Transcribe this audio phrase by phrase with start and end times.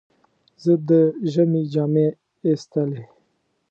[0.63, 0.91] زه د
[1.31, 2.07] ژمي جامې
[2.47, 3.03] ایستلې.